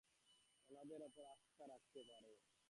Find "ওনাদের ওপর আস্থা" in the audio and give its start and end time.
0.69-1.63